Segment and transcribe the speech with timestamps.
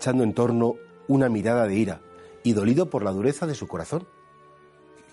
[0.00, 0.76] echando en torno
[1.08, 2.00] una mirada de ira
[2.42, 4.08] y dolido por la dureza de su corazón.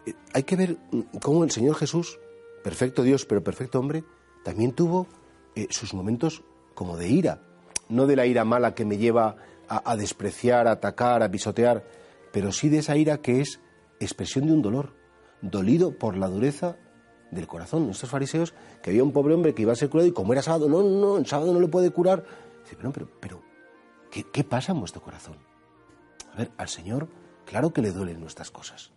[0.06, 2.20] Eh, hay que ver mm, cómo el Señor Jesús,
[2.64, 4.06] perfecto Dios pero perfecto hombre,
[4.46, 5.08] también tuvo
[5.56, 6.42] eh, sus momentos
[6.74, 7.42] como de ira,
[7.90, 9.36] no de la ira mala que me lleva
[9.68, 11.84] a, despreciar, a atacar, a pisotear,
[12.32, 13.60] pero sí de esa ira que es
[14.00, 14.94] expresión de un dolor,
[15.42, 16.78] dolido por la dureza
[17.32, 17.90] del corazón.
[17.90, 20.42] Estos fariseos, que había un pobre hombre que iba a ser curado y como era
[20.42, 22.24] sábado, no, no, el sábado no le puede curar.
[22.64, 23.47] Dice, pero, pero, pero
[24.18, 25.36] ¿qué, ¿qué pasa en vuestro corazón?
[26.34, 27.08] A ver, al Señor,
[27.46, 28.92] claro que le duelen nuestras cosas.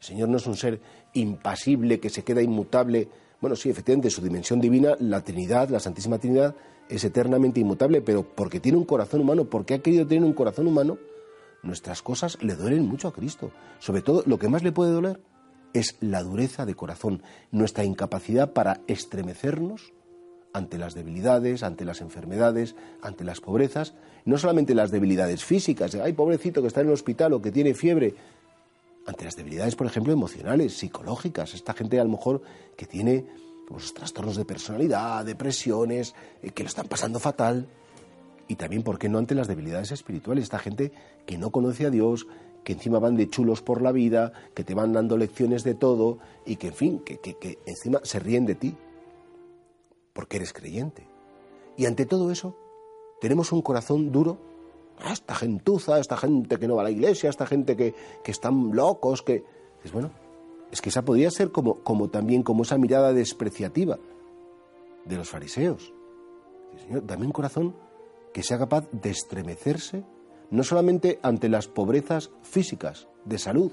[0.00, 0.80] El Señor no es un ser
[1.14, 3.08] impasible que se queda inmutable.
[3.40, 6.54] Bueno, sí, efectivamente, su dimensión divina, la Trinidad, la Santísima Trinidad,
[6.88, 10.66] es eternamente inmutable, pero porque tiene un corazón humano, porque ha querido tener un corazón
[10.66, 10.98] humano,
[11.62, 13.50] nuestras cosas le duelen mucho a Cristo.
[13.78, 15.20] Sobre todo, lo que más le puede doler
[15.72, 17.22] es la dureza de corazón,
[17.52, 19.92] nuestra incapacidad para estremecernos
[20.58, 26.12] ante las debilidades, ante las enfermedades, ante las pobrezas, no solamente las debilidades físicas, hay
[26.12, 28.14] pobrecito que está en el hospital o que tiene fiebre,
[29.06, 32.42] ante las debilidades, por ejemplo, emocionales, psicológicas, esta gente a lo mejor
[32.76, 33.24] que tiene
[33.66, 37.66] pues, trastornos de personalidad, depresiones, eh, que lo están pasando fatal,
[38.48, 40.92] y también, ¿por qué no?, ante las debilidades espirituales, esta gente
[41.24, 42.26] que no conoce a Dios,
[42.64, 46.18] que encima van de chulos por la vida, que te van dando lecciones de todo
[46.44, 48.76] y que, en fin, que, que, encima se ríen de ti
[50.18, 51.06] porque eres creyente.
[51.76, 52.56] Y ante todo eso,
[53.20, 54.36] tenemos un corazón duro.
[54.98, 57.94] Ah, esta gentuza, esta gente que no va a la iglesia, esta gente que,
[58.24, 59.44] que están locos, que...
[59.84, 60.10] Es bueno,
[60.72, 63.96] es que esa podría ser como, como también como esa mirada despreciativa
[65.04, 65.94] de los fariseos.
[66.84, 67.76] Señor, dame un corazón
[68.32, 70.02] que sea capaz de estremecerse
[70.50, 73.70] no solamente ante las pobrezas físicas de salud,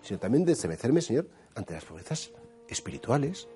[0.00, 2.32] sino también de estremecerme, Señor, ante las pobrezas
[2.68, 3.48] espirituales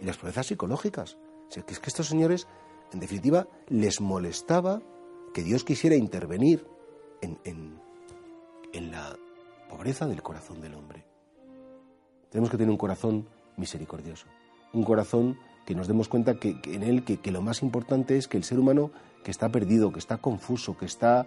[0.00, 1.16] y las pobrezas psicológicas.
[1.48, 2.46] O sea, que es que estos señores,
[2.92, 4.82] en definitiva, les molestaba
[5.32, 6.66] que Dios quisiera intervenir
[7.20, 9.16] en, en, la
[9.68, 11.04] pobreza del corazón del hombre.
[12.30, 14.26] Tenemos que tener un corazón misericordioso,
[14.72, 18.28] un corazón que nos demos cuenta que, en él que, que, lo más importante es
[18.28, 18.90] que el ser humano
[19.24, 21.26] que está perdido, que está confuso, que está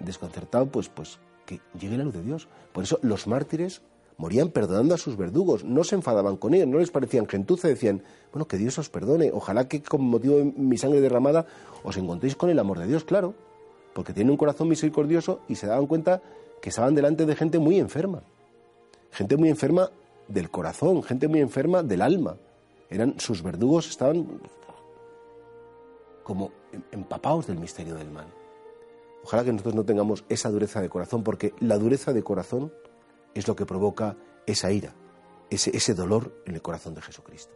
[0.00, 2.48] desconcertado, pues, pues que llegue la luz de Dios.
[2.72, 3.82] Por eso los mártires
[4.16, 8.02] morían perdonando a sus verdugos, no se enfadaban con ellos, no les parecían gentuza, decían,
[8.32, 11.46] bueno, que Dios os perdone, ojalá que con motivo de mi sangre derramada
[11.82, 13.34] os encontréis con el amor de Dios, claro,
[13.94, 16.22] porque tienen un corazón misericordioso y se daban cuenta
[16.60, 18.22] que estaban delante de gente muy enferma,
[19.10, 19.90] gente muy enferma
[20.28, 22.36] del corazón, gente muy enferma del alma.
[22.88, 24.40] Eran sus verdugos estaban
[26.22, 26.50] como
[26.92, 28.26] empapados del misterio del mal.
[29.24, 32.72] Ojalá que nosotros no tengamos esa dureza de corazón, porque la dureza de corazón
[33.34, 34.16] es lo que provoca
[34.46, 34.94] esa ira,
[35.50, 37.54] ese, dolor en el corazón de Jesucristo.